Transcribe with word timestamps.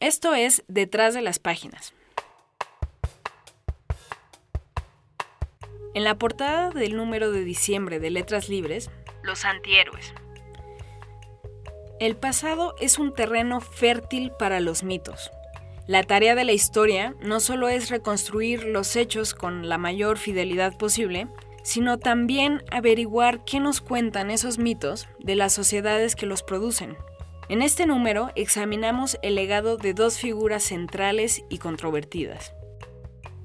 Esto 0.00 0.34
es 0.34 0.62
Detrás 0.68 1.14
de 1.14 1.22
las 1.22 1.38
Páginas. 1.38 1.94
En 5.94 6.04
la 6.04 6.16
portada 6.18 6.68
del 6.68 6.94
número 6.98 7.30
de 7.30 7.44
diciembre 7.44 7.98
de 7.98 8.10
Letras 8.10 8.50
Libres, 8.50 8.90
Los 9.22 9.46
Antihéroes. 9.46 10.12
El 11.98 12.14
pasado 12.14 12.74
es 12.78 12.98
un 12.98 13.14
terreno 13.14 13.62
fértil 13.62 14.32
para 14.38 14.60
los 14.60 14.82
mitos. 14.82 15.30
La 15.86 16.02
tarea 16.02 16.34
de 16.34 16.44
la 16.44 16.52
historia 16.52 17.14
no 17.22 17.40
solo 17.40 17.70
es 17.70 17.88
reconstruir 17.88 18.64
los 18.64 18.96
hechos 18.96 19.32
con 19.32 19.66
la 19.66 19.78
mayor 19.78 20.18
fidelidad 20.18 20.76
posible, 20.76 21.26
sino 21.62 21.98
también 21.98 22.62
averiguar 22.70 23.46
qué 23.46 23.60
nos 23.60 23.80
cuentan 23.80 24.30
esos 24.30 24.58
mitos 24.58 25.08
de 25.20 25.36
las 25.36 25.54
sociedades 25.54 26.16
que 26.16 26.26
los 26.26 26.42
producen. 26.42 26.98
En 27.48 27.62
este 27.62 27.86
número 27.86 28.32
examinamos 28.34 29.18
el 29.22 29.36
legado 29.36 29.76
de 29.76 29.94
dos 29.94 30.18
figuras 30.18 30.64
centrales 30.64 31.44
y 31.48 31.58
controvertidas. 31.58 32.52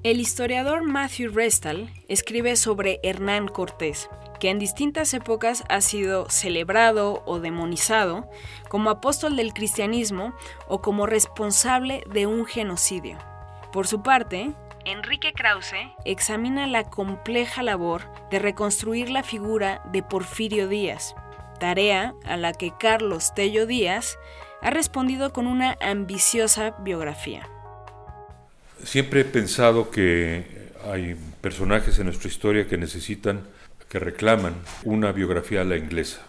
El 0.02 0.18
historiador 0.18 0.82
Matthew 0.82 1.30
Restall 1.32 1.88
escribe 2.08 2.56
sobre 2.56 2.98
Hernán 3.04 3.46
Cortés, 3.46 4.10
que 4.40 4.50
en 4.50 4.58
distintas 4.58 5.14
épocas 5.14 5.62
ha 5.68 5.80
sido 5.80 6.28
celebrado 6.28 7.22
o 7.26 7.38
demonizado 7.38 8.28
como 8.68 8.90
apóstol 8.90 9.36
del 9.36 9.54
cristianismo 9.54 10.34
o 10.66 10.82
como 10.82 11.06
responsable 11.06 12.02
de 12.10 12.26
un 12.26 12.44
genocidio. 12.44 13.18
Por 13.72 13.86
su 13.86 14.02
parte, 14.02 14.52
Enrique 14.84 15.32
Krause 15.32 15.76
examina 16.04 16.66
la 16.66 16.90
compleja 16.90 17.62
labor 17.62 18.02
de 18.32 18.40
reconstruir 18.40 19.10
la 19.10 19.22
figura 19.22 19.80
de 19.92 20.02
Porfirio 20.02 20.66
Díaz, 20.66 21.14
tarea 21.62 22.16
a 22.24 22.36
la 22.36 22.54
que 22.54 22.72
Carlos 22.76 23.34
Tello 23.36 23.66
Díaz 23.66 24.18
ha 24.62 24.70
respondido 24.70 25.32
con 25.32 25.46
una 25.46 25.78
ambiciosa 25.80 26.74
biografía. 26.80 27.48
Siempre 28.82 29.20
he 29.20 29.24
pensado 29.24 29.88
que 29.92 30.44
hay 30.90 31.14
personajes 31.40 32.00
en 32.00 32.06
nuestra 32.06 32.28
historia 32.28 32.66
que 32.66 32.76
necesitan 32.76 33.42
que 33.88 34.00
reclaman 34.00 34.56
una 34.82 35.12
biografía 35.12 35.60
a 35.60 35.64
la 35.64 35.76
inglesa, 35.76 36.22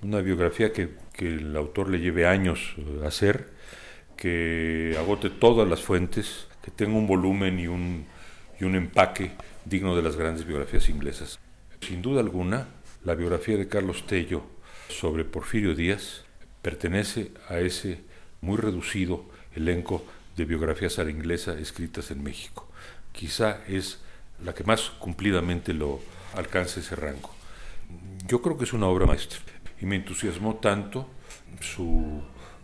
una 0.00 0.22
biografía 0.22 0.72
que, 0.72 0.88
el 1.18 1.54
autor 1.54 1.90
le 1.90 1.98
lleve 1.98 2.26
años 2.26 2.74
hacer, 3.04 3.50
que 4.16 4.96
agote 4.98 5.28
todas 5.28 5.68
las 5.68 5.82
fuentes, 5.82 6.46
que 6.64 6.70
tenga 6.70 6.96
un 6.96 7.06
volumen 7.06 7.60
y 7.60 7.66
un, 7.66 8.06
y 8.58 8.64
un 8.64 8.74
empaque 8.74 9.32
digno 9.66 9.94
de 9.94 10.02
las 10.02 10.16
grandes 10.16 10.46
biografías 10.46 10.88
inglesas. 10.88 11.38
Sin 11.82 12.00
duda 12.00 12.20
alguna, 12.20 12.68
la 13.04 13.14
biografía 13.14 13.58
de 13.58 13.68
Carlos 13.68 14.06
Tello 14.06 14.56
sobre 14.88 15.24
Porfirio 15.24 15.74
Díaz 15.74 16.24
pertenece 16.62 17.32
a 17.48 17.58
ese 17.58 18.00
muy 18.40 18.56
reducido 18.56 19.24
elenco 19.54 20.04
de 20.36 20.44
biografías 20.44 20.98
a 20.98 21.04
la 21.04 21.10
inglesa 21.10 21.58
escritas 21.58 22.10
en 22.10 22.22
México. 22.22 22.68
Quizá 23.12 23.64
es 23.66 23.98
la 24.44 24.54
que 24.54 24.64
más 24.64 24.90
cumplidamente 24.98 25.72
lo, 25.74 26.00
alcance 26.34 26.80
ese 26.80 26.96
rango. 26.96 27.34
Yo 28.26 28.42
creo 28.42 28.58
que 28.58 28.64
es 28.64 28.72
una 28.72 28.86
obra 28.86 29.06
maestra 29.06 29.40
y 29.80 29.86
me 29.86 29.96
entusiasmó 29.96 30.56
tanto 30.56 31.08
su 31.60 32.22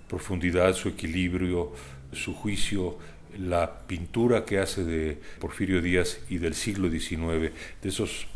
profundidad, 0.09 0.75
su 0.75 0.89
equilibrio, 0.89 1.73
su 2.13 2.35
juicio, 2.35 2.99
la 3.39 3.87
pintura 3.87 4.45
que 4.45 4.59
hace 4.59 4.85
de 4.85 5.21
Porfirio 5.41 5.81
Díaz 5.81 6.21
y 6.29 6.39
del 6.39 6.55
siglo 6.55 6.91
XIX, 6.91 7.53
de 7.83 7.89
esos 7.89 8.27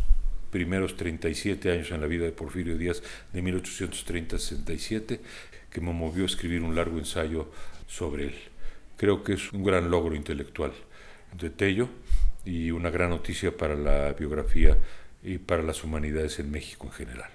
primeros 0.50 0.96
37 0.96 1.70
años 1.70 1.90
en 1.90 2.00
la 2.00 2.06
vida 2.06 2.24
de 2.24 2.32
Porfirio 2.32 2.76
Díaz, 2.76 3.02
de 3.32 3.42
1830-67, 3.42 5.20
que 5.70 5.80
me 5.80 5.92
movió 5.92 6.24
a 6.24 6.26
escribir 6.26 6.62
un 6.62 6.74
largo 6.74 6.98
ensayo 6.98 7.50
sobre 7.86 8.28
él. 8.28 8.34
Creo 8.96 9.22
que 9.22 9.34
es 9.34 9.52
un 9.52 9.64
gran 9.64 9.90
logro 9.90 10.14
intelectual 10.14 10.72
de 11.38 11.50
Tello 11.50 11.88
y 12.44 12.70
una 12.70 12.90
gran 12.90 13.10
noticia 13.10 13.56
para 13.56 13.74
la 13.74 14.12
biografía 14.12 14.78
y 15.22 15.38
para 15.38 15.62
las 15.62 15.84
humanidades 15.84 16.38
en 16.38 16.50
México 16.50 16.86
en 16.86 16.92
general. 16.92 17.30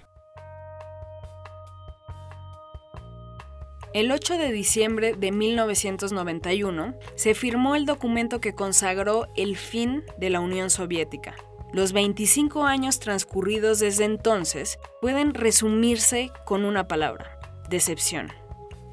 El 3.94 4.12
8 4.12 4.40
de 4.40 4.52
diciembre 4.52 5.14
de 5.14 5.32
1991 5.32 6.96
se 7.16 7.36
firmó 7.36 7.76
el 7.76 7.86
documento 7.86 8.42
que 8.42 8.56
consagró 8.56 9.28
el 9.36 9.56
fin 9.56 10.04
de 10.18 10.32
la 10.32 10.40
Unión 10.40 10.72
Soviética. 10.72 11.36
Los 11.74 11.92
25 11.92 12.66
años 12.66 13.00
transcurridos 13.00 13.80
desde 13.80 14.06
entonces 14.06 14.78
pueden 15.02 15.34
resumirse 15.34 16.32
con 16.46 16.66
una 16.66 16.88
palabra, 16.88 17.40
decepción. 17.68 18.32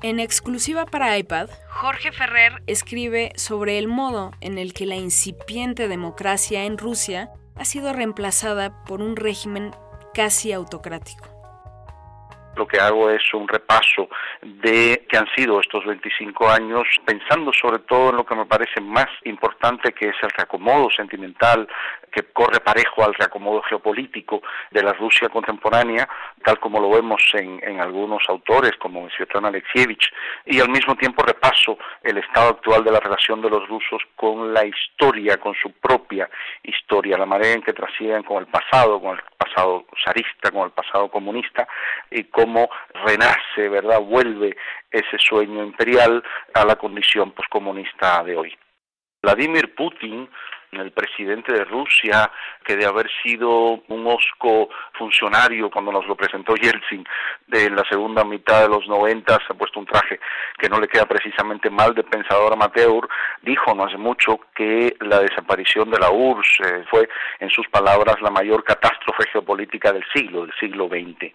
En 0.02 0.18
exclusiva 0.18 0.86
para 0.86 1.18
iPad, 1.18 1.50
Jorge 1.68 2.10
Ferrer 2.10 2.62
escribe 2.66 3.32
sobre 3.36 3.78
el 3.78 3.86
modo 3.86 4.30
en 4.40 4.56
el 4.56 4.72
que 4.72 4.86
la 4.86 4.96
incipiente 4.96 5.88
democracia 5.88 6.64
en 6.64 6.78
Rusia 6.78 7.30
ha 7.54 7.66
sido 7.66 7.92
reemplazada 7.92 8.82
por 8.86 9.02
un 9.02 9.14
régimen 9.16 9.72
casi 10.14 10.52
autocrático. 10.52 11.39
Lo 12.56 12.66
que 12.66 12.78
hago 12.78 13.10
es 13.10 13.22
un 13.32 13.48
repaso 13.48 14.08
de 14.42 15.06
qué 15.08 15.16
han 15.16 15.28
sido 15.36 15.60
estos 15.60 15.84
25 15.86 16.48
años, 16.48 16.86
pensando 17.04 17.52
sobre 17.52 17.78
todo 17.80 18.10
en 18.10 18.16
lo 18.16 18.26
que 18.26 18.34
me 18.34 18.46
parece 18.46 18.80
más 18.80 19.08
importante, 19.24 19.92
que 19.92 20.08
es 20.08 20.16
el 20.22 20.30
reacomodo 20.30 20.90
sentimental 20.90 21.68
que 22.10 22.24
corre 22.32 22.60
parejo 22.60 23.04
al 23.04 23.14
reacomodo 23.14 23.62
geopolítico 23.62 24.42
de 24.70 24.82
la 24.82 24.92
Rusia 24.92 25.28
contemporánea, 25.28 26.08
tal 26.44 26.58
como 26.58 26.80
lo 26.80 26.90
vemos 26.90 27.22
en, 27.34 27.60
en 27.62 27.80
algunos 27.80 28.22
autores 28.28 28.72
como 28.78 29.08
Svetlana 29.10 29.48
Alexievich, 29.48 30.10
y 30.44 30.60
al 30.60 30.68
mismo 30.68 30.96
tiempo 30.96 31.22
repaso 31.22 31.78
el 32.02 32.18
estado 32.18 32.50
actual 32.50 32.84
de 32.84 32.92
la 32.92 33.00
relación 33.00 33.40
de 33.40 33.50
los 33.50 33.68
rusos 33.68 34.02
con 34.16 34.52
la 34.52 34.64
historia, 34.64 35.38
con 35.38 35.54
su 35.54 35.72
propia 35.72 36.28
historia, 36.62 37.16
la 37.16 37.26
manera 37.26 37.52
en 37.52 37.62
que 37.62 37.72
trascienden 37.72 38.22
con 38.22 38.38
el 38.38 38.46
pasado, 38.46 39.00
con 39.00 39.16
el 39.16 39.22
pasado 39.36 39.84
zarista, 40.04 40.50
con 40.50 40.62
el 40.64 40.70
pasado 40.70 41.08
comunista, 41.08 41.66
y 42.10 42.24
cómo 42.40 42.70
renace, 43.04 43.68
¿verdad? 43.68 44.00
Vuelve 44.00 44.56
ese 44.90 45.18
sueño 45.18 45.62
imperial 45.62 46.22
a 46.54 46.64
la 46.64 46.76
condición 46.76 47.32
poscomunista 47.32 48.22
de 48.24 48.36
hoy. 48.36 48.58
Vladimir 49.22 49.74
Putin 49.74 50.28
el 50.72 50.92
presidente 50.92 51.52
de 51.52 51.64
Rusia, 51.64 52.30
que 52.64 52.76
de 52.76 52.86
haber 52.86 53.10
sido 53.22 53.82
un 53.88 54.06
osco 54.06 54.68
funcionario 54.92 55.70
cuando 55.70 55.90
nos 55.92 56.06
lo 56.06 56.14
presentó 56.14 56.54
Yeltsin 56.54 57.04
de 57.46 57.70
la 57.70 57.82
segunda 57.88 58.24
mitad 58.24 58.62
de 58.62 58.68
los 58.68 58.86
90, 58.86 59.34
se 59.34 59.52
ha 59.52 59.56
puesto 59.56 59.80
un 59.80 59.86
traje 59.86 60.20
que 60.58 60.68
no 60.68 60.78
le 60.78 60.88
queda 60.88 61.06
precisamente 61.06 61.70
mal 61.70 61.94
de 61.94 62.04
pensador 62.04 62.52
amateur, 62.52 63.08
dijo 63.42 63.74
no 63.74 63.84
hace 63.84 63.96
mucho 63.96 64.38
que 64.54 64.96
la 65.00 65.20
desaparición 65.20 65.90
de 65.90 65.98
la 65.98 66.10
URSS 66.10 66.60
eh, 66.60 66.84
fue, 66.90 67.08
en 67.40 67.50
sus 67.50 67.66
palabras, 67.68 68.20
la 68.20 68.30
mayor 68.30 68.62
catástrofe 68.62 69.28
geopolítica 69.32 69.92
del 69.92 70.04
siglo, 70.14 70.42
del 70.42 70.54
siglo 70.60 70.88
XX. 70.88 71.32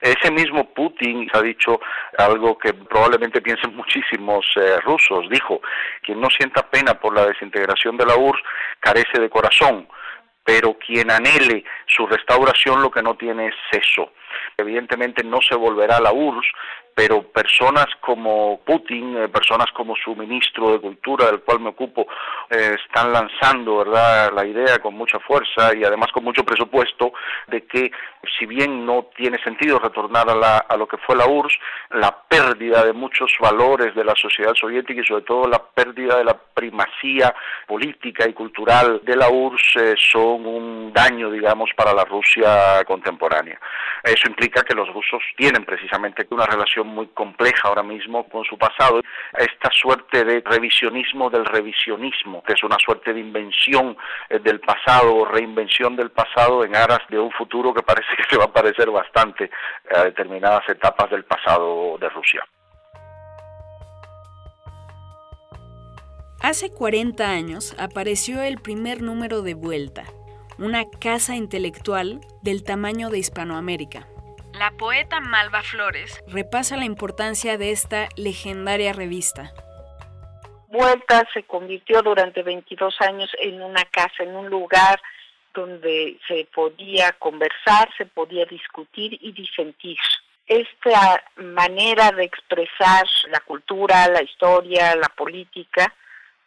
Ese 0.00 0.30
mismo 0.30 0.72
Putin 0.72 1.28
ha 1.32 1.42
dicho 1.42 1.80
algo 2.16 2.56
que 2.58 2.72
probablemente 2.72 3.42
piensen 3.42 3.74
muchísimos 3.76 4.46
eh, 4.56 4.80
rusos, 4.80 5.28
dijo, 5.28 5.60
quien 6.02 6.20
no 6.20 6.28
sienta 6.30 6.62
pena 6.62 6.94
por 6.94 7.14
la 7.14 7.26
desintegración 7.26 7.96
de 7.96 8.06
la 8.06 8.16
URSS 8.16 8.42
carece 8.80 9.20
de 9.20 9.30
corazón, 9.30 9.88
pero 10.44 10.78
quien 10.78 11.10
anhele 11.10 11.64
su 11.86 12.06
restauración 12.06 12.82
lo 12.82 12.90
que 12.90 13.02
no 13.02 13.16
tiene 13.16 13.48
es 13.48 13.54
seso. 13.70 14.12
Evidentemente 14.56 15.22
no 15.22 15.40
se 15.42 15.54
volverá 15.54 15.96
a 15.96 16.00
la 16.00 16.12
URSS, 16.12 16.46
pero 16.98 17.22
personas 17.22 17.86
como 18.00 18.58
Putin, 18.64 19.16
eh, 19.16 19.28
personas 19.28 19.68
como 19.72 19.94
su 19.94 20.16
ministro 20.16 20.72
de 20.72 20.80
Cultura, 20.80 21.26
del 21.26 21.42
cual 21.42 21.60
me 21.60 21.68
ocupo, 21.68 22.08
eh, 22.50 22.74
están 22.84 23.12
lanzando 23.12 23.76
verdad 23.76 24.32
la 24.34 24.44
idea 24.44 24.80
con 24.80 24.94
mucha 24.94 25.20
fuerza 25.20 25.76
y 25.76 25.84
además 25.84 26.08
con 26.12 26.24
mucho 26.24 26.42
presupuesto 26.42 27.12
de 27.46 27.64
que 27.66 27.92
si 28.36 28.46
bien 28.46 28.84
no 28.84 29.10
tiene 29.16 29.38
sentido 29.44 29.78
retornar 29.78 30.28
a, 30.28 30.34
la, 30.34 30.58
a 30.58 30.76
lo 30.76 30.88
que 30.88 30.96
fue 30.96 31.14
la 31.14 31.28
URSS, 31.28 31.56
la 31.90 32.24
pérdida 32.28 32.84
de 32.84 32.92
muchos 32.92 33.30
valores 33.40 33.94
de 33.94 34.04
la 34.04 34.16
sociedad 34.16 34.54
soviética 34.54 35.00
y 35.00 35.06
sobre 35.06 35.22
todo 35.22 35.46
la 35.46 35.62
pérdida 35.62 36.18
de 36.18 36.24
la 36.24 36.36
primacía 36.36 37.32
política 37.64 38.28
y 38.28 38.32
cultural 38.32 39.02
de 39.04 39.14
la 39.14 39.30
URSS 39.30 39.76
eh, 39.76 39.94
son 40.10 40.44
un 40.46 40.92
daño, 40.92 41.30
digamos, 41.30 41.70
para 41.76 41.94
la 41.94 42.04
Rusia 42.04 42.82
contemporánea. 42.84 43.60
Eso 44.02 44.28
implica 44.28 44.62
que 44.62 44.74
los 44.74 44.92
rusos 44.92 45.22
tienen 45.36 45.64
precisamente 45.64 46.26
una 46.30 46.46
relación 46.46 46.87
muy 46.88 47.06
compleja 47.08 47.68
ahora 47.68 47.82
mismo 47.82 48.28
con 48.28 48.44
su 48.44 48.58
pasado, 48.58 49.00
esta 49.36 49.70
suerte 49.72 50.24
de 50.24 50.42
revisionismo 50.44 51.30
del 51.30 51.44
revisionismo, 51.44 52.42
que 52.42 52.54
es 52.54 52.62
una 52.62 52.76
suerte 52.78 53.12
de 53.12 53.20
invención 53.20 53.96
eh, 54.28 54.38
del 54.38 54.60
pasado 54.60 55.14
o 55.14 55.24
reinvención 55.24 55.96
del 55.96 56.10
pasado 56.10 56.64
en 56.64 56.74
aras 56.74 57.00
de 57.08 57.18
un 57.18 57.30
futuro 57.32 57.72
que 57.72 57.82
parece 57.82 58.08
que 58.16 58.24
se 58.28 58.36
va 58.36 58.44
a 58.44 58.52
parecer 58.52 58.90
bastante 58.90 59.50
a 59.94 60.04
determinadas 60.04 60.68
etapas 60.68 61.10
del 61.10 61.24
pasado 61.24 61.96
de 61.98 62.08
Rusia. 62.08 62.44
Hace 66.40 66.70
40 66.72 67.28
años 67.28 67.74
apareció 67.78 68.42
el 68.42 68.58
primer 68.58 69.02
número 69.02 69.42
de 69.42 69.54
Vuelta, 69.54 70.04
una 70.56 70.84
casa 71.00 71.34
intelectual 71.34 72.20
del 72.42 72.62
tamaño 72.62 73.10
de 73.10 73.18
Hispanoamérica. 73.18 74.06
La 74.58 74.72
poeta 74.72 75.20
Malva 75.20 75.62
Flores 75.62 76.20
repasa 76.26 76.76
la 76.76 76.84
importancia 76.84 77.56
de 77.58 77.70
esta 77.70 78.08
legendaria 78.16 78.92
revista. 78.92 79.52
Vuelta 80.66 81.24
se 81.32 81.44
convirtió 81.44 82.02
durante 82.02 82.42
22 82.42 83.00
años 83.02 83.30
en 83.38 83.62
una 83.62 83.84
casa, 83.84 84.24
en 84.24 84.34
un 84.34 84.50
lugar 84.50 85.00
donde 85.54 86.18
se 86.26 86.48
podía 86.52 87.12
conversar, 87.20 87.88
se 87.96 88.06
podía 88.06 88.46
discutir 88.46 89.16
y 89.20 89.30
disentir. 89.30 89.98
Esta 90.48 91.22
manera 91.36 92.10
de 92.10 92.24
expresar 92.24 93.06
la 93.30 93.38
cultura, 93.38 94.08
la 94.08 94.24
historia, 94.24 94.96
la 94.96 95.08
política, 95.10 95.94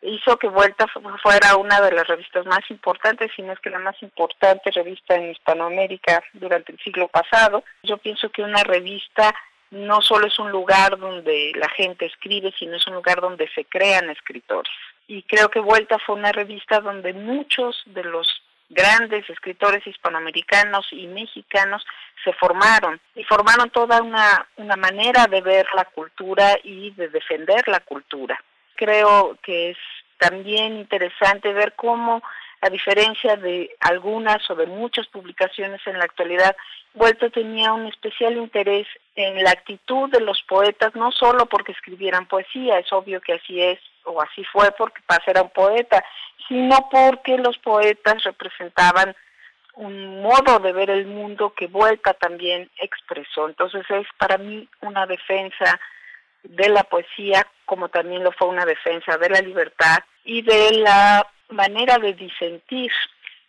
hizo 0.01 0.37
que 0.37 0.47
Vuelta 0.47 0.87
fuera 1.21 1.55
una 1.57 1.81
de 1.81 1.91
las 1.91 2.07
revistas 2.07 2.45
más 2.45 2.61
importantes, 2.69 3.31
si 3.35 3.41
no 3.41 3.53
es 3.53 3.59
que 3.59 3.69
la 3.69 3.79
más 3.79 4.01
importante 4.01 4.71
revista 4.71 5.15
en 5.15 5.31
Hispanoamérica 5.31 6.23
durante 6.33 6.71
el 6.71 6.79
siglo 6.79 7.07
pasado. 7.07 7.63
Yo 7.83 7.97
pienso 7.97 8.29
que 8.29 8.41
una 8.41 8.63
revista 8.63 9.33
no 9.71 10.01
solo 10.01 10.27
es 10.27 10.37
un 10.37 10.51
lugar 10.51 10.97
donde 10.97 11.53
la 11.55 11.69
gente 11.69 12.05
escribe, 12.05 12.53
sino 12.57 12.75
es 12.75 12.87
un 12.87 12.95
lugar 12.95 13.21
donde 13.21 13.49
se 13.55 13.65
crean 13.65 14.09
escritores. 14.09 14.71
Y 15.07 15.23
creo 15.23 15.49
que 15.49 15.59
Vuelta 15.59 15.97
fue 15.99 16.15
una 16.15 16.31
revista 16.31 16.79
donde 16.79 17.13
muchos 17.13 17.81
de 17.85 18.03
los 18.03 18.27
grandes 18.69 19.29
escritores 19.29 19.85
hispanoamericanos 19.85 20.87
y 20.91 21.07
mexicanos 21.07 21.85
se 22.23 22.33
formaron 22.33 22.99
y 23.15 23.23
formaron 23.25 23.69
toda 23.69 24.01
una, 24.01 24.47
una 24.57 24.75
manera 24.75 25.27
de 25.27 25.41
ver 25.41 25.67
la 25.75 25.85
cultura 25.85 26.57
y 26.63 26.91
de 26.91 27.09
defender 27.09 27.67
la 27.67 27.81
cultura. 27.81 28.41
Creo 28.81 29.37
que 29.43 29.69
es 29.69 29.77
también 30.17 30.75
interesante 30.77 31.53
ver 31.53 31.73
cómo 31.75 32.23
a 32.61 32.69
diferencia 32.71 33.35
de 33.35 33.69
algunas 33.79 34.49
o 34.49 34.55
de 34.55 34.65
muchas 34.65 35.05
publicaciones 35.05 35.81
en 35.85 35.99
la 35.99 36.05
actualidad, 36.05 36.55
Vuelta 36.95 37.29
tenía 37.29 37.73
un 37.73 37.85
especial 37.85 38.37
interés 38.37 38.87
en 39.15 39.43
la 39.43 39.51
actitud 39.51 40.09
de 40.09 40.19
los 40.19 40.41
poetas, 40.49 40.95
no 40.95 41.11
solo 41.11 41.45
porque 41.45 41.73
escribieran 41.73 42.27
poesía, 42.27 42.79
es 42.79 42.91
obvio 42.91 43.21
que 43.21 43.33
así 43.33 43.61
es 43.61 43.79
o 44.03 44.19
así 44.19 44.43
fue 44.45 44.71
porque 44.71 45.03
Paz 45.05 45.21
era 45.27 45.43
un 45.43 45.51
poeta, 45.51 46.03
sino 46.47 46.89
porque 46.89 47.37
los 47.37 47.59
poetas 47.59 48.23
representaban 48.23 49.15
un 49.75 50.23
modo 50.23 50.57
de 50.57 50.73
ver 50.73 50.89
el 50.89 51.05
mundo 51.05 51.53
que 51.53 51.67
Vuelta 51.67 52.15
también 52.15 52.67
expresó. 52.79 53.47
Entonces 53.47 53.85
es 53.91 54.07
para 54.17 54.39
mí 54.39 54.67
una 54.81 55.05
defensa 55.05 55.79
de 56.43 56.69
la 56.69 56.83
poesía, 56.83 57.47
como 57.65 57.89
también 57.89 58.23
lo 58.23 58.31
fue 58.31 58.47
una 58.47 58.65
defensa 58.65 59.17
de 59.17 59.29
la 59.29 59.41
libertad 59.41 59.99
y 60.23 60.41
de 60.41 60.71
la 60.79 61.27
manera 61.49 61.97
de 61.97 62.13
disentir. 62.13 62.91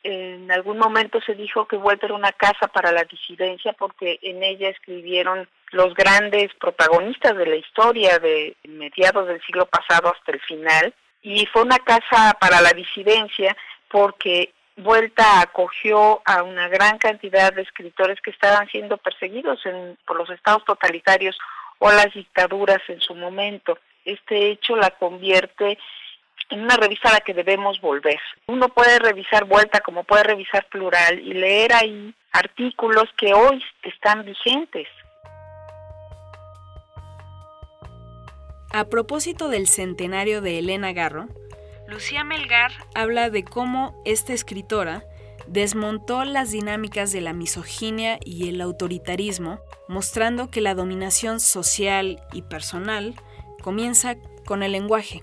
En 0.03 0.51
algún 0.51 0.79
momento 0.79 1.21
se 1.21 1.35
dijo 1.35 1.67
que 1.67 1.77
Vuelta 1.77 2.07
era 2.07 2.15
una 2.15 2.33
casa 2.33 2.67
para 2.69 2.91
la 2.91 3.05
disidencia 3.05 3.73
porque 3.75 4.19
en 4.23 4.43
ella 4.43 4.69
escribieron 4.69 5.49
los 5.71 5.95
grandes 5.95 6.53
protagonistas 6.55 7.37
de 7.37 7.47
la 7.47 7.57
historia 7.57 8.19
de 8.19 8.57
mediados 8.65 9.29
del 9.29 9.41
siglo 9.43 9.67
pasado 9.67 10.13
hasta 10.13 10.33
el 10.33 10.41
final 10.41 10.93
y 11.23 11.47
fue 11.47 11.63
una 11.63 11.79
casa 11.79 12.37
para 12.41 12.61
la 12.61 12.73
disidencia 12.73 13.57
porque 13.89 14.53
Vuelta 14.77 15.41
acogió 15.41 16.23
a 16.25 16.43
una 16.43 16.67
gran 16.69 16.99
cantidad 16.99 17.53
de 17.53 17.63
escritores 17.63 18.21
que 18.23 18.31
estaban 18.31 18.67
siendo 18.69 18.97
perseguidos 18.97 19.61
por 20.07 20.17
los 20.17 20.31
estados 20.31 20.65
totalitarios 20.65 21.39
o 21.83 21.91
las 21.91 22.15
dictaduras 22.15 22.81
en 22.87 23.01
su 23.01 23.13
momento. 23.15 23.77
Este 24.05 24.51
hecho 24.51 24.77
la 24.77 24.91
convierte 24.91 25.77
en 26.51 26.61
una 26.61 26.77
revista 26.77 27.09
a 27.09 27.15
la 27.15 27.21
que 27.21 27.35
debemos 27.35 27.81
volver. 27.81 28.21
Uno 28.47 28.69
puede 28.69 29.01
revisar 29.01 29.47
Vuelta 29.47 29.81
como 29.81 30.05
puede 30.05 30.23
revisar 30.23 30.65
Plural 30.69 31.19
y 31.19 31.35
leer 31.35 31.73
ahí 31.73 32.15
artículos 32.31 33.07
que 33.17 33.35
hoy 33.35 33.61
están 33.83 34.25
vigentes. 34.25 34.87
A 38.73 38.85
propósito 38.89 39.49
del 39.49 39.67
centenario 39.67 40.41
de 40.41 40.61
Elena 40.61 40.93
Garro, 40.93 41.27
Lucía 41.89 42.23
Melgar 42.23 42.71
habla 42.95 43.29
de 43.29 43.45
cómo 43.45 44.01
esta 44.05 44.33
escritora 44.33 45.03
desmontó 45.47 46.25
las 46.25 46.53
dinámicas 46.53 47.13
de 47.13 47.21
la 47.21 47.33
misoginia 47.33 48.19
y 48.25 48.49
el 48.49 48.61
autoritarismo, 48.61 49.61
mostrando 49.89 50.51
que 50.51 50.61
la 50.61 50.75
dominación 50.75 51.41
social 51.41 52.21
y 52.33 52.43
personal 52.43 53.15
comienza 53.63 54.15
con 54.47 54.63
el 54.63 54.73
lenguaje. 54.73 55.23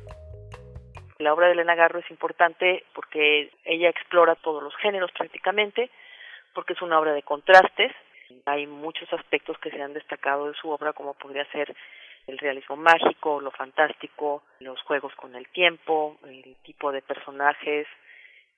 La 1.19 1.33
obra 1.33 1.48
de 1.48 1.54
Elena 1.54 1.75
Garro 1.75 2.00
es 2.00 2.10
importante 2.10 2.86
porque 2.94 3.51
ella 3.66 3.89
explora 3.89 4.36
todos 4.36 4.63
los 4.63 4.75
géneros 4.77 5.12
prácticamente, 5.12 5.89
porque 6.54 6.74
es 6.74 6.81
una 6.81 7.00
obra 7.00 7.13
de 7.13 7.24
contrastes. 7.24 7.92
Hay 8.45 8.68
muchos 8.68 9.12
aspectos 9.12 9.57
que 9.57 9.69
se 9.72 9.81
han 9.81 9.94
destacado 9.94 10.48
de 10.48 10.54
su 10.54 10.69
obra, 10.69 10.94
como 10.94 11.13
podría 11.15 11.45
ser 11.51 11.75
el 12.27 12.38
realismo 12.38 12.75
mágico, 12.75 13.42
lo 13.42 13.51
fantástico, 13.51 14.44
los 14.60 14.81
juegos 14.83 15.13
con 15.15 15.36
el 15.36 15.48
tiempo, 15.50 16.18
el 16.24 16.56
tipo 16.63 16.92
de 16.92 17.01
personajes 17.01 17.88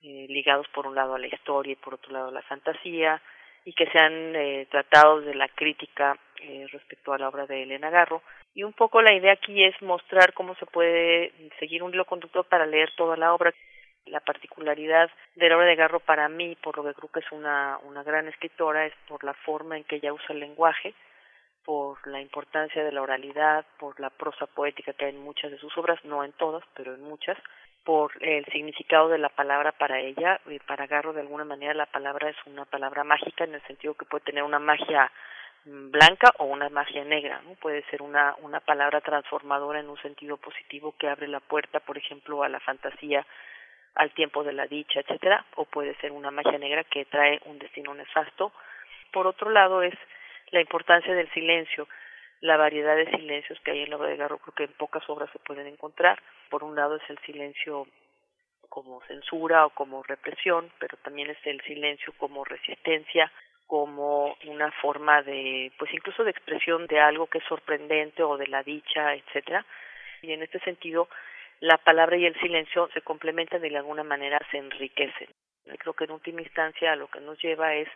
eh, 0.02 0.26
ligados 0.28 0.66
por 0.74 0.86
un 0.86 0.94
lado 0.94 1.14
a 1.14 1.18
la 1.18 1.26
historia 1.26 1.72
y 1.72 1.76
por 1.76 1.94
otro 1.94 2.12
lado 2.12 2.28
a 2.28 2.32
la 2.32 2.42
fantasía, 2.42 3.20
y 3.64 3.72
que 3.72 3.86
se 3.86 3.98
han 3.98 4.34
eh, 4.34 4.66
tratado 4.70 5.20
de 5.20 5.34
la 5.34 5.48
crítica 5.48 6.16
eh, 6.40 6.66
respecto 6.72 7.12
a 7.12 7.18
la 7.18 7.28
obra 7.28 7.46
de 7.46 7.62
Elena 7.62 7.90
Garro. 7.90 8.22
Y 8.54 8.64
un 8.64 8.72
poco 8.72 9.00
la 9.00 9.14
idea 9.14 9.32
aquí 9.32 9.62
es 9.64 9.80
mostrar 9.80 10.32
cómo 10.34 10.54
se 10.56 10.66
puede 10.66 11.32
seguir 11.58 11.82
un 11.82 11.94
hilo 11.94 12.04
conductor 12.04 12.44
para 12.44 12.66
leer 12.66 12.90
toda 12.96 13.16
la 13.16 13.32
obra. 13.32 13.54
La 14.06 14.18
particularidad 14.18 15.08
de 15.36 15.48
la 15.48 15.56
obra 15.56 15.66
de 15.66 15.76
Garro 15.76 16.00
para 16.00 16.28
mí, 16.28 16.56
por 16.56 16.76
lo 16.76 16.84
que 16.84 16.94
creo 16.94 17.12
que 17.12 17.20
es 17.20 17.30
una, 17.30 17.78
una 17.84 18.02
gran 18.02 18.26
escritora, 18.26 18.84
es 18.86 18.94
por 19.06 19.22
la 19.22 19.34
forma 19.34 19.76
en 19.76 19.84
que 19.84 19.96
ella 19.96 20.12
usa 20.12 20.30
el 20.30 20.40
lenguaje, 20.40 20.94
por 21.64 22.04
la 22.08 22.20
importancia 22.20 22.82
de 22.82 22.90
la 22.90 23.02
oralidad, 23.02 23.64
por 23.78 24.00
la 24.00 24.10
prosa 24.10 24.46
poética 24.46 24.92
que 24.92 25.04
hay 25.04 25.14
en 25.14 25.22
muchas 25.22 25.52
de 25.52 25.58
sus 25.58 25.78
obras, 25.78 26.04
no 26.04 26.24
en 26.24 26.32
todas, 26.32 26.64
pero 26.74 26.94
en 26.94 27.02
muchas, 27.02 27.38
por 27.84 28.12
el 28.20 28.44
significado 28.46 29.08
de 29.08 29.18
la 29.18 29.28
palabra 29.28 29.72
para 29.72 30.00
ella. 30.00 30.40
y 30.46 30.58
Para 30.60 30.86
Garro, 30.86 31.12
de 31.12 31.20
alguna 31.20 31.44
manera, 31.44 31.74
la 31.74 31.86
palabra 31.86 32.30
es 32.30 32.36
una 32.46 32.64
palabra 32.64 33.04
mágica 33.04 33.44
en 33.44 33.54
el 33.54 33.62
sentido 33.62 33.94
que 33.94 34.04
puede 34.04 34.24
tener 34.24 34.42
una 34.42 34.58
magia 34.58 35.10
mm, 35.64 35.90
blanca 35.90 36.32
o 36.38 36.44
una 36.44 36.68
magia 36.68 37.04
negra, 37.04 37.40
¿no? 37.44 37.54
Puede 37.54 37.82
ser 37.90 38.02
una, 38.02 38.34
una 38.42 38.60
palabra 38.60 39.00
transformadora 39.00 39.80
en 39.80 39.88
un 39.88 40.00
sentido 40.02 40.36
positivo 40.36 40.94
que 40.98 41.08
abre 41.08 41.28
la 41.28 41.40
puerta, 41.40 41.80
por 41.80 41.98
ejemplo, 41.98 42.42
a 42.42 42.48
la 42.48 42.60
fantasía, 42.60 43.26
al 43.94 44.10
tiempo 44.12 44.42
de 44.44 44.52
la 44.52 44.66
dicha, 44.66 45.00
etcétera, 45.00 45.44
o 45.56 45.64
puede 45.64 45.94
ser 45.96 46.12
una 46.12 46.30
magia 46.30 46.58
negra 46.58 46.84
que 46.84 47.04
trae 47.04 47.40
un 47.46 47.58
destino 47.58 47.94
nefasto. 47.94 48.52
Por 49.12 49.26
otro 49.26 49.50
lado, 49.50 49.82
es 49.82 49.94
la 50.50 50.60
importancia 50.60 51.14
del 51.14 51.30
silencio 51.32 51.88
la 52.42 52.56
variedad 52.56 52.96
de 52.96 53.10
silencios 53.10 53.58
que 53.60 53.70
hay 53.70 53.82
en 53.82 53.90
la 53.90 53.96
obra 53.96 54.08
de 54.08 54.16
Garro, 54.16 54.38
creo 54.38 54.54
que 54.54 54.64
en 54.64 54.72
pocas 54.72 55.08
obras 55.08 55.30
se 55.30 55.38
pueden 55.38 55.66
encontrar. 55.68 56.20
Por 56.50 56.64
un 56.64 56.74
lado 56.74 56.96
es 56.96 57.08
el 57.08 57.18
silencio 57.20 57.86
como 58.68 59.00
censura 59.02 59.64
o 59.64 59.70
como 59.70 60.02
represión, 60.02 60.70
pero 60.78 60.96
también 60.98 61.30
es 61.30 61.38
el 61.44 61.60
silencio 61.62 62.12
como 62.18 62.44
resistencia, 62.44 63.30
como 63.66 64.36
una 64.46 64.72
forma 64.72 65.22
de, 65.22 65.70
pues 65.78 65.94
incluso 65.94 66.24
de 66.24 66.32
expresión 66.32 66.86
de 66.88 66.98
algo 66.98 67.28
que 67.28 67.38
es 67.38 67.44
sorprendente 67.44 68.24
o 68.24 68.36
de 68.36 68.48
la 68.48 68.62
dicha, 68.64 69.14
etcétera. 69.14 69.64
Y 70.20 70.32
en 70.32 70.42
este 70.42 70.58
sentido, 70.60 71.08
la 71.60 71.78
palabra 71.78 72.16
y 72.16 72.26
el 72.26 72.38
silencio 72.40 72.88
se 72.92 73.02
complementan 73.02 73.64
y 73.64 73.68
de 73.68 73.78
alguna 73.78 74.02
manera 74.02 74.40
se 74.50 74.58
enriquecen. 74.58 75.28
Creo 75.78 75.94
que 75.94 76.04
en 76.04 76.10
última 76.10 76.42
instancia 76.42 76.96
lo 76.96 77.06
que 77.06 77.20
nos 77.20 77.40
lleva 77.40 77.74
es 77.74 77.88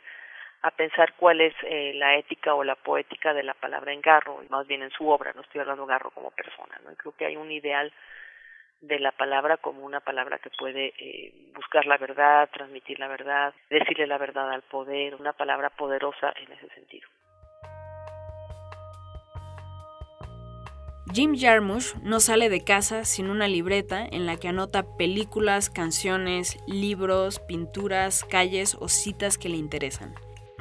a 0.66 0.72
pensar 0.72 1.14
cuál 1.16 1.40
es 1.40 1.54
eh, 1.62 1.92
la 1.94 2.16
ética 2.16 2.54
o 2.54 2.64
la 2.64 2.74
poética 2.74 3.32
de 3.32 3.44
la 3.44 3.54
palabra 3.54 3.92
en 3.92 4.00
Garro, 4.00 4.42
más 4.48 4.66
bien 4.66 4.82
en 4.82 4.90
su 4.90 5.08
obra, 5.08 5.32
no 5.32 5.42
estoy 5.42 5.60
hablando 5.60 5.86
de 5.86 5.92
Garro 5.92 6.10
como 6.10 6.32
persona, 6.32 6.80
¿no? 6.84 6.92
creo 6.96 7.14
que 7.16 7.24
hay 7.24 7.36
un 7.36 7.52
ideal 7.52 7.92
de 8.80 8.98
la 8.98 9.12
palabra 9.12 9.58
como 9.58 9.84
una 9.84 10.00
palabra 10.00 10.38
que 10.38 10.50
puede 10.50 10.92
eh, 10.98 11.32
buscar 11.54 11.86
la 11.86 11.98
verdad, 11.98 12.50
transmitir 12.52 12.98
la 12.98 13.06
verdad, 13.06 13.54
decirle 13.70 14.08
la 14.08 14.18
verdad 14.18 14.50
al 14.50 14.62
poder, 14.62 15.14
una 15.14 15.32
palabra 15.32 15.70
poderosa 15.70 16.34
en 16.36 16.50
ese 16.50 16.68
sentido. 16.74 17.08
Jim 21.12 21.36
Jarmusch 21.38 21.94
no 22.02 22.18
sale 22.18 22.48
de 22.48 22.64
casa 22.64 23.04
sin 23.04 23.30
una 23.30 23.46
libreta 23.46 24.04
en 24.04 24.26
la 24.26 24.36
que 24.36 24.48
anota 24.48 24.84
películas, 24.98 25.70
canciones, 25.70 26.58
libros, 26.66 27.38
pinturas, 27.38 28.24
calles 28.24 28.76
o 28.80 28.88
citas 28.88 29.38
que 29.38 29.48
le 29.48 29.56
interesan. 29.56 30.14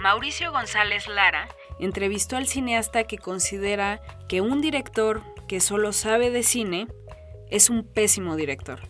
Mauricio 0.06 0.52
González 0.52 1.08
Lara 1.08 1.48
entrevistó 1.80 2.38
al 2.38 2.46
cineasta 2.46 3.08
que 3.08 3.18
considera 3.18 3.98
que 4.30 4.40
un 4.40 4.62
director 4.62 5.22
que 5.50 5.60
solo 5.60 5.94
sabe 5.94 6.30
de 6.30 6.44
cine 6.44 6.86
es 7.50 7.72
un 7.72 7.92
pésimo 7.92 8.36
director. 8.36 8.82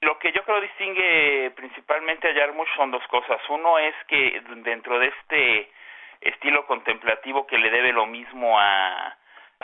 Lo 0.00 0.16
que 0.20 0.30
yo 0.30 0.44
creo 0.44 0.60
distingue 0.60 1.50
principalmente 1.56 2.30
a 2.30 2.32
Jarmusch 2.32 2.68
son 2.76 2.92
dos 2.92 3.02
cosas. 3.08 3.40
Uno 3.48 3.76
es 3.80 3.94
que 4.06 4.40
dentro 4.62 5.00
de 5.00 5.08
este 5.08 5.68
estilo 6.20 6.64
contemplativo 6.66 7.44
que 7.48 7.58
le 7.58 7.68
debe 7.68 7.92
lo 7.92 8.06
mismo 8.06 8.56
a 8.56 9.16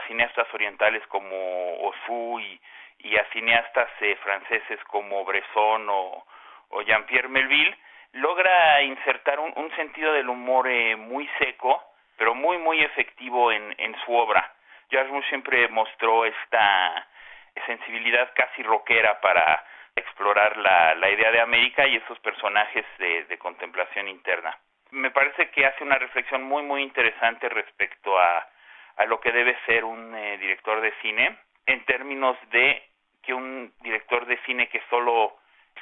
cineastas 0.08 0.52
orientales 0.52 1.06
como 1.06 1.78
Osu 1.78 2.40
y, 2.40 3.16
a 3.16 3.24
cineastas 3.32 3.88
eh, 4.00 4.16
franceses 4.24 4.82
como 4.90 5.24
Bresson 5.24 5.86
o 5.88 6.82
Jean-Pierre 6.84 7.28
Melville, 7.28 7.76
logra 8.14 8.82
insertar 8.82 9.38
un, 9.38 9.52
un 9.56 9.70
sentido 9.76 10.12
del 10.12 10.28
humor 10.28 10.68
eh, 10.68 10.96
muy 10.96 11.28
seco, 11.38 11.82
pero 12.16 12.34
muy, 12.34 12.58
muy 12.58 12.80
efectivo 12.80 13.52
en, 13.52 13.74
en 13.78 13.94
su 14.04 14.14
obra. 14.14 14.52
Jarmusch 14.90 15.28
siempre 15.28 15.68
mostró 15.68 16.24
esta, 16.24 17.06
sensibilidad 17.66 18.32
casi 18.34 18.62
rockera 18.62 19.20
para 19.20 19.64
explorar 19.96 20.56
la, 20.56 20.94
la 20.96 21.10
idea 21.10 21.30
de 21.30 21.40
América 21.40 21.86
y 21.86 21.96
esos 21.96 22.18
personajes 22.18 22.84
de, 22.98 23.24
de 23.24 23.38
contemplación 23.38 24.08
interna. 24.08 24.56
Me 24.90 25.10
parece 25.10 25.50
que 25.50 25.66
hace 25.66 25.84
una 25.84 25.98
reflexión 25.98 26.42
muy 26.42 26.62
muy 26.62 26.82
interesante 26.82 27.48
respecto 27.48 28.18
a, 28.18 28.48
a 28.96 29.04
lo 29.06 29.20
que 29.20 29.32
debe 29.32 29.56
ser 29.66 29.84
un 29.84 30.14
eh, 30.14 30.38
director 30.38 30.80
de 30.80 30.92
cine 31.00 31.36
en 31.66 31.84
términos 31.84 32.36
de 32.50 32.82
que 33.22 33.32
un 33.34 33.72
director 33.80 34.26
de 34.26 34.36
cine 34.44 34.68
que 34.68 34.82
solo 34.90 35.36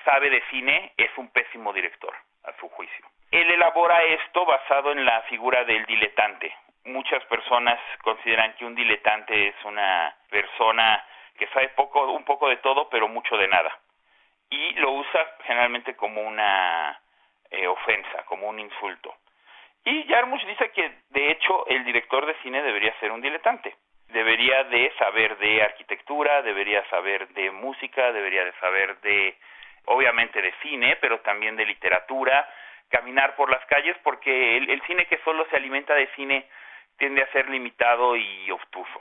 sabe 0.05 0.31
de 0.31 0.43
cine 0.51 0.93
es 0.97 1.11
un 1.17 1.29
pésimo 1.29 1.73
director, 1.73 2.15
a 2.45 2.53
su 2.59 2.69
juicio. 2.69 3.07
Él 3.31 3.51
elabora 3.51 4.03
esto 4.03 4.45
basado 4.45 4.93
en 4.93 5.05
la 5.05 5.23
figura 5.23 5.65
del 5.65 5.85
diletante. 5.87 6.55
Muchas 6.85 7.25
personas 7.25 7.79
consideran 8.03 8.55
que 8.55 8.65
un 8.65 8.75
diletante 8.75 9.49
es 9.49 9.55
una 9.65 10.15
persona 10.29 11.05
que 11.39 11.47
sabe 11.49 11.71
poco, 11.71 12.13
un 12.13 12.25
poco 12.25 12.49
de 12.49 12.57
todo, 12.59 12.89
pero 12.91 13.09
mucho 13.09 13.37
de 13.37 13.49
nada. 13.49 13.79
Y 14.51 14.75
lo 14.75 14.91
usa 14.91 15.37
generalmente 15.45 15.97
como 15.97 16.21
una 16.21 17.01
eh, 17.51 17.67
ofensa, 17.67 18.25
como 18.25 18.49
un 18.49 18.59
insulto. 18.59 19.15
Y 19.85 20.05
Jarmusch 20.09 20.45
dice 20.45 20.71
que, 20.73 20.93
de 21.11 21.31
hecho, 21.31 21.67
el 21.69 21.85
director 21.85 22.27
de 22.27 22.35
cine 22.43 22.63
debería 22.63 22.95
ser 23.01 23.11
un 23.13 23.21
diletante. 23.21 23.75
Debería 24.09 24.65
de 24.65 24.93
saber 24.99 25.39
de 25.39 25.63
arquitectura, 25.63 26.43
debería 26.43 26.87
saber 26.91 27.29
de 27.29 27.51
música, 27.51 28.13
debería 28.13 28.45
de 28.45 28.53
saber 28.61 29.01
de, 29.01 29.37
obviamente, 29.87 30.41
de 30.41 30.53
cine, 30.63 30.97
pero 31.01 31.21
también 31.21 31.57
de 31.57 31.67
literatura, 31.67 32.49
caminar 32.89 33.35
por 33.37 33.51
las 33.51 33.65
calles, 33.67 33.97
porque 34.03 34.57
el, 34.57 34.83
cine 34.83 35.07
que 35.07 35.19
solo 35.25 35.47
se 35.51 35.57
alimenta 35.57 35.95
de 35.95 36.09
cine 36.15 36.47
tiende 36.99 37.23
a 37.23 37.33
ser 37.33 37.49
limitado 37.49 38.17
y 38.17 38.51
obtuso. 38.51 39.01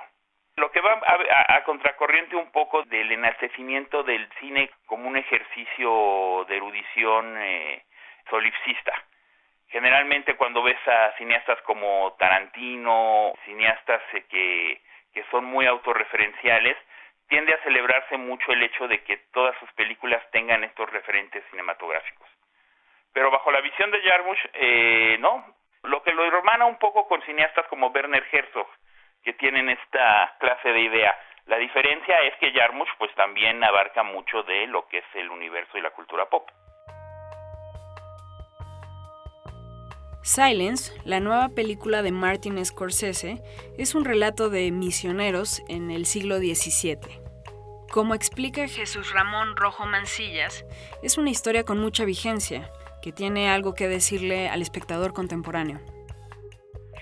Lo 0.56 0.72
que 0.72 0.82
va 0.82 1.00
a, 1.48 1.64
contracorriente 1.64 2.36
un 2.36 2.52
poco 2.52 2.84
del 2.84 3.12
enaltecimiento 3.12 4.04
del 4.04 4.28
cine 4.40 4.70
como 4.86 5.08
un 5.08 5.18
ejercicio 5.18 6.46
de 6.48 6.58
erudición 6.58 7.38
eh, 7.38 7.86
solipsista. 8.30 8.94
Generalmente 9.70 10.36
cuando 10.36 10.62
ves 10.62 10.78
a 10.88 11.14
cineastas 11.18 11.62
como 11.62 12.14
Tarantino, 12.20 13.34
cineastas 13.46 14.02
eh, 14.14 14.26
que, 14.30 14.82
que 15.14 15.24
son 15.32 15.46
muy 15.46 15.66
autorreferenciales, 15.66 16.76
tiende 17.32 17.54
a 17.54 17.64
celebrarse 17.64 18.18
mucho 18.18 18.52
el 18.52 18.62
hecho 18.62 18.90
de 18.90 19.02
que 19.06 19.16
todas 19.32 19.58
sus 19.60 19.72
películas 19.72 20.22
tengan 20.32 20.66
estos 20.66 20.90
referentes 20.92 21.42
cinematográficos. 21.50 22.28
Pero 23.14 23.32
bajo 23.32 23.50
la 23.54 23.62
visión 23.62 23.90
de 23.90 24.02
Jarmusch, 24.02 24.40
eh, 24.54 25.16
no. 25.18 25.56
Lo 25.84 26.04
que 26.04 26.12
lo 26.12 26.26
hermana 26.26 26.66
un 26.66 26.78
poco 26.78 27.08
con 27.08 27.22
cineastas 27.22 27.66
como 27.68 27.88
Werner 27.88 28.28
Herzog, 28.30 28.68
que 29.24 29.32
tienen 29.34 29.70
esta 29.70 30.36
clase 30.40 30.74
de 30.74 30.82
idea. 30.82 31.18
La 31.46 31.56
diferencia 31.56 32.20
es 32.24 32.36
que 32.36 32.52
Jarmusch 32.52 32.92
pues 32.98 33.16
también 33.16 33.64
abarca 33.64 34.04
mucho 34.04 34.44
de 34.44 34.68
lo 34.68 34.86
que 34.90 34.98
es 34.98 35.06
el 35.14 35.30
universo 35.30 35.78
y 35.78 35.82
la 35.82 35.92
cultura 35.92 36.26
pop. 36.26 36.50
Silence, 40.22 40.94
la 41.06 41.22
nueva 41.22 41.48
película 41.50 42.02
de 42.02 42.12
Martin 42.12 42.64
Scorsese, 42.64 43.42
es 43.78 43.96
un 43.96 44.04
relato 44.04 44.50
de 44.50 44.70
misioneros 44.72 45.64
en 45.70 45.92
el 45.92 46.06
siglo 46.06 46.38
XVII. 46.38 47.21
Como 47.92 48.14
explica 48.16 48.70
Jesús 48.70 49.14
Ramón 49.14 49.58
Rojo 49.58 49.86
Mancillas, 49.86 50.66
es 51.04 51.18
una 51.18 51.30
historia 51.30 51.66
con 51.66 51.78
mucha 51.78 52.06
vigencia, 52.06 52.70
que 53.02 53.12
tiene 53.12 53.50
algo 53.50 53.74
que 53.74 53.90
decirle 53.90 54.48
al 54.48 54.62
espectador 54.62 55.12
contemporáneo. 55.12 55.80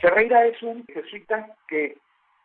Ferreira 0.02 0.48
es 0.48 0.60
un 0.64 0.84
jesuita 0.88 1.46
que 1.68 1.96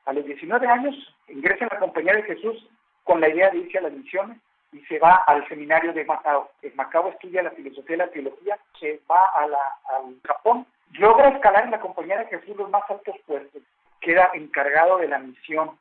a 0.05 0.13
los 0.13 0.27
19 0.27 0.67
años 0.67 0.95
ingresa 1.29 1.65
en 1.65 1.71
la 1.73 1.79
Compañía 1.79 2.17
de 2.17 2.23
Jesús 2.25 2.69
con 3.05 3.23
la 3.23 3.31
idea 3.31 3.49
de 3.49 3.61
irse 3.61 3.79
a 3.79 3.83
las 3.83 3.93
misiones 3.95 4.37
y 4.73 4.81
se 4.81 4.99
va 4.99 5.15
al 5.27 5.49
seminario 5.49 5.95
de 5.95 6.05
Macao. 6.05 6.51
En 6.61 6.77
Macao 6.77 7.09
estudia 7.09 7.43
la 7.43 7.53
filosofía 7.53 7.97
y 7.97 7.99
la 7.99 8.11
teología, 8.11 8.59
se 8.79 9.01
va 9.11 9.25
a 9.39 9.47
la, 9.47 9.79
al 9.97 10.21
Japón, 10.23 10.67
logra 10.91 11.31
escalar 11.31 11.65
en 11.65 11.71
la 11.71 11.81
Compañía 11.81 12.19
de 12.19 12.27
Jesús 12.27 12.55
los 12.59 12.69
más 12.69 12.83
altos 12.91 13.17
puestos, 13.27 13.63
queda 14.03 14.29
encargado 14.35 14.99
de 14.99 15.09
la 15.09 15.19
misión 15.19 15.79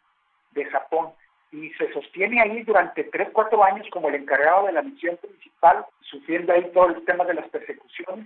de 0.51 0.63
Japón 0.63 1.11
y 1.53 1.69
se 1.73 1.93
sostiene 1.93 2.41
ahí 2.41 2.63
durante 2.63 3.03
3, 3.03 3.29
4 3.31 3.63
años 3.63 3.87
como 3.91 4.09
el 4.09 4.15
encargado 4.15 4.65
de 4.65 4.73
la 4.73 4.81
misión 4.81 5.17
principal, 5.17 5.85
sufriendo 6.01 6.51
ahí 6.51 6.67
todo 6.73 6.87
el 6.87 7.05
tema 7.05 7.25
de 7.25 7.35
las 7.35 7.47
persecuciones. 7.49 8.25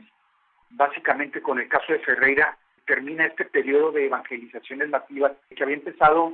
Básicamente 0.70 1.42
con 1.42 1.60
el 1.60 1.68
caso 1.68 1.92
de 1.92 2.00
Ferreira 2.00 2.58
termina 2.86 3.26
este 3.26 3.44
periodo 3.44 3.92
de 3.92 4.06
evangelizaciones 4.06 4.90
nativas 4.90 5.34
que 5.54 5.62
había 5.62 5.76
empezado 5.76 6.34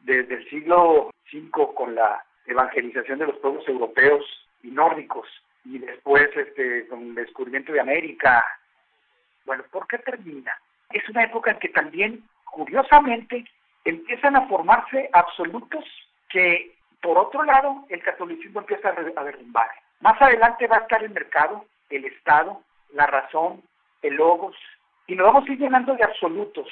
desde 0.00 0.36
el 0.36 0.48
siglo 0.48 1.10
V 1.30 1.74
con 1.74 1.94
la 1.94 2.24
evangelización 2.46 3.18
de 3.18 3.26
los 3.26 3.36
pueblos 3.36 3.68
europeos 3.68 4.24
y 4.62 4.68
nórdicos 4.68 5.28
y 5.66 5.78
después 5.78 6.30
este, 6.34 6.86
con 6.88 7.02
el 7.02 7.14
descubrimiento 7.16 7.70
de 7.70 7.80
América. 7.80 8.42
Bueno, 9.44 9.62
¿por 9.70 9.86
qué 9.86 9.98
termina? 9.98 10.56
Es 10.90 11.06
una 11.10 11.24
época 11.24 11.50
en 11.50 11.58
que 11.58 11.68
también, 11.68 12.24
curiosamente, 12.46 13.44
empiezan 13.84 14.36
a 14.36 14.48
formarse 14.48 15.10
absolutos 15.12 15.84
que, 16.30 16.76
por 17.02 17.18
otro 17.18 17.42
lado, 17.42 17.84
el 17.88 18.02
catolicismo 18.02 18.60
empieza 18.60 18.88
a 18.88 19.24
derrumbar. 19.24 19.70
Más 20.00 20.20
adelante 20.20 20.66
va 20.66 20.78
a 20.78 20.80
estar 20.80 21.02
el 21.02 21.10
mercado, 21.10 21.64
el 21.90 22.04
Estado, 22.06 22.62
la 22.92 23.06
razón, 23.06 23.62
el 24.02 24.14
logos, 24.14 24.56
y 25.06 25.14
nos 25.14 25.26
vamos 25.26 25.48
a 25.48 25.52
ir 25.52 25.58
llenando 25.58 25.94
de 25.94 26.04
absolutos. 26.04 26.68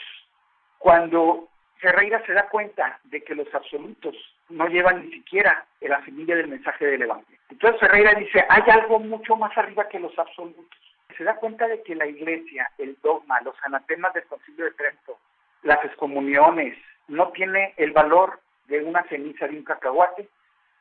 Cuando 0.79 1.49
Ferreira 1.79 2.25
se 2.25 2.33
da 2.33 2.49
cuenta 2.49 2.99
de 3.05 3.23
que 3.23 3.35
los 3.35 3.53
absolutos 3.55 4.15
no 4.49 4.67
llevan 4.69 5.03
ni 5.03 5.13
siquiera 5.13 5.67
la 5.81 6.05
semilla 6.05 6.37
del 6.37 6.49
mensaje 6.49 6.87
del 6.87 7.03
Evangelio. 7.03 7.39
Entonces 7.51 7.81
Ferreira 7.81 8.15
dice, 8.15 8.45
hay 8.49 8.63
algo 8.71 8.99
mucho 8.99 9.37
más 9.37 9.57
arriba 9.59 9.89
que 9.89 9.99
los 9.99 10.17
absolutos. 10.19 10.79
Se 11.17 11.25
da 11.25 11.37
cuenta 11.37 11.67
de 11.67 11.83
que 11.83 11.95
la 11.95 12.07
iglesia, 12.07 12.71
el 12.79 12.97
dogma, 13.03 13.41
los 13.41 13.57
anatemas 13.63 14.15
del 14.15 14.25
concilio 14.25 14.67
de 14.67 14.71
Trento, 14.73 15.19
las 15.63 15.85
excomuniones, 15.85 16.79
no 17.09 17.29
tiene 17.33 17.75
el 17.77 17.93
valor 17.93 18.41
de 18.69 18.85
una 18.85 19.03
ceniza 19.05 19.49
de 19.49 19.57
un 19.57 19.65
cacahuate 19.65 20.29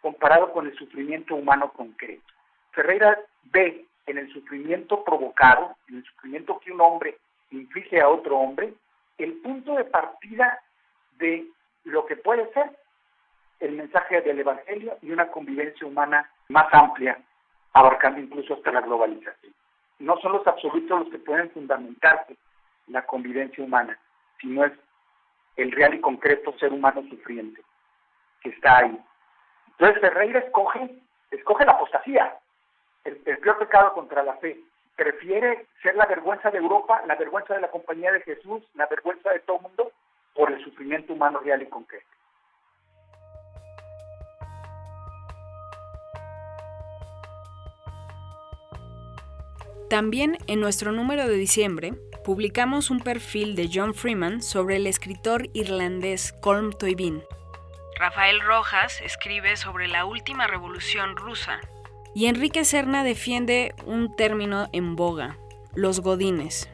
comparado 0.02 0.52
con 0.52 0.68
el 0.68 0.78
sufrimiento 0.78 1.36
humano 1.36 1.72
concreto. 1.72 2.24
Ferreira 2.72 3.18
ve 3.46 3.86
en 4.06 4.18
el 4.18 4.32
sufrimiento 4.32 5.04
provocado, 5.04 5.76
en 5.90 5.98
el 5.98 6.04
sufrimiento 6.04 6.60
que 6.60 6.72
un 6.72 6.82
hombre 6.82 7.18
inflige 7.52 8.00
a 8.02 8.10
otro 8.10 8.38
hombre, 8.38 8.74
el 9.18 9.34
punto 9.38 9.76
de 9.76 9.86
partida 9.86 10.62
de 11.18 11.48
lo 11.86 12.06
que 12.06 12.18
puede 12.18 12.52
ser 12.54 12.78
el 13.60 13.72
mensaje 13.72 14.22
del 14.22 14.40
Evangelio 14.40 14.98
y 15.02 15.12
una 15.12 15.32
convivencia 15.32 15.88
humana 15.88 16.30
más 16.50 16.68
amplia, 16.72 17.20
abarcando 17.74 18.20
incluso 18.20 18.54
hasta 18.54 18.72
la 18.72 18.82
globalización. 18.82 19.54
No 20.00 20.18
son 20.18 20.34
los 20.34 20.46
absolutos 20.46 21.00
los 21.00 21.10
que 21.10 21.18
pueden 21.18 21.50
fundamentar 21.50 22.28
la 22.88 23.04
convivencia 23.06 23.64
humana, 23.64 23.98
sino 24.40 24.64
es 24.64 24.74
el 25.56 25.72
real 25.72 25.96
y 25.96 26.00
concreto 26.00 26.56
ser 26.60 26.72
humano 26.72 27.04
sufriente 27.10 27.64
que 28.42 28.50
está 28.50 28.80
ahí. 28.80 29.00
Entonces 29.72 30.02
Ferreira 30.02 30.40
escoge, 30.40 30.96
escoge 31.32 31.66
la 31.66 31.74
apostasía, 31.74 32.38
el, 33.04 33.22
el 33.26 33.38
peor 33.40 33.58
pecado 33.60 33.94
contra 33.94 34.24
la 34.24 34.36
fe. 34.38 34.60
Prefiere 34.96 35.68
ser 35.84 35.96
la 35.96 36.06
vergüenza 36.06 36.50
de 36.50 36.58
Europa, 36.58 37.02
la 37.06 37.16
vergüenza 37.16 37.54
de 37.54 37.62
la 37.62 37.70
compañía 37.70 38.12
de 38.12 38.22
Jesús, 38.22 38.64
la 38.74 38.88
vergüenza 38.88 39.32
de 39.32 39.40
todo 39.40 39.58
el 39.58 39.64
mundo, 39.64 39.92
por 40.34 40.52
el 40.52 40.64
sufrimiento 40.64 41.14
humano 41.14 41.40
real 41.40 41.62
y 41.62 41.68
concreto. 41.68 42.06
También 49.90 50.38
en 50.48 50.60
nuestro 50.60 50.92
número 50.92 51.28
de 51.28 51.36
diciembre 51.36 51.94
publicamos 52.26 52.92
un 52.92 53.00
perfil 53.00 53.56
de 53.56 53.70
John 53.74 53.94
Freeman 53.94 54.42
sobre 54.42 54.76
el 54.76 54.86
escritor 54.86 55.44
irlandés 55.54 56.34
Colm 56.42 56.74
Toibin. 56.74 57.24
Rafael 58.00 58.42
Rojas 58.42 59.02
escribe 59.02 59.58
sobre 59.58 59.88
la 59.88 60.06
última 60.06 60.46
revolución 60.46 61.16
rusa 61.16 61.60
y 62.14 62.28
Enrique 62.28 62.64
Serna 62.64 63.04
defiende 63.04 63.74
un 63.88 64.16
término 64.16 64.70
en 64.72 64.96
boga, 64.96 65.38
los 65.74 66.02
godines. 66.02 66.70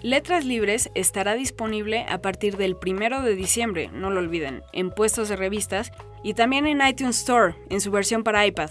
Letras 0.00 0.46
Libres 0.46 0.90
estará 0.94 1.34
disponible 1.34 2.06
a 2.08 2.22
partir 2.22 2.56
del 2.56 2.74
primero 2.74 3.20
de 3.20 3.34
diciembre, 3.34 3.90
no 3.92 4.10
lo 4.10 4.20
olviden, 4.20 4.62
en 4.72 4.90
puestos 4.90 5.28
de 5.28 5.36
revistas 5.36 5.92
y 6.22 6.32
también 6.32 6.66
en 6.66 6.86
iTunes 6.86 7.18
Store, 7.18 7.54
en 7.68 7.82
su 7.82 7.90
versión 7.90 8.24
para 8.24 8.46
iPad. 8.46 8.70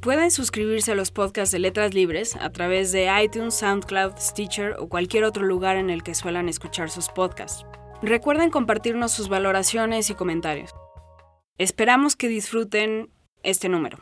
Pueden 0.00 0.30
suscribirse 0.30 0.92
a 0.92 0.96
los 0.96 1.10
podcasts 1.10 1.50
de 1.50 1.58
Letras 1.58 1.94
Libres 1.94 2.36
a 2.36 2.50
través 2.50 2.92
de 2.92 3.10
iTunes, 3.24 3.54
SoundCloud, 3.54 4.18
Stitcher 4.18 4.76
o 4.78 4.88
cualquier 4.88 5.24
otro 5.24 5.44
lugar 5.44 5.76
en 5.76 5.90
el 5.90 6.04
que 6.04 6.14
suelan 6.14 6.48
escuchar 6.48 6.90
sus 6.90 7.08
podcasts. 7.08 7.66
Recuerden 8.06 8.50
compartirnos 8.50 9.12
sus 9.12 9.30
valoraciones 9.30 10.10
y 10.10 10.14
comentarios. 10.14 10.74
Esperamos 11.56 12.16
que 12.16 12.28
disfruten 12.28 13.10
este 13.42 13.70
número. 13.70 13.96